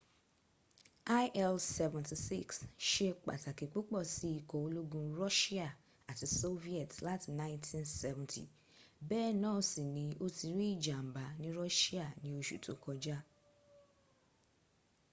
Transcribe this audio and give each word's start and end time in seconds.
il-76 1.35 2.55
ṣe 2.89 3.07
pàtàkì 3.23 3.65
púpọ̀ 3.73 4.01
sí 4.13 4.27
ikọ̀ 4.39 4.61
ológun 4.67 5.07
russia 5.21 5.67
àti 6.11 6.25
soviet 6.39 6.91
láti 7.07 7.29
1970 7.39 9.07
bẹ́ẹ̀ 9.07 9.37
náà 9.43 9.59
sì 9.69 9.81
ni 9.95 10.05
ó 10.23 10.25
ti 10.37 10.47
rí 10.57 10.65
ìjàǹbá 10.75 11.23
ní 11.41 11.47
russia 11.59 12.05
ní 12.21 12.29
oṣù 12.39 12.55
tó 12.65 12.73
kọjá 12.83 13.17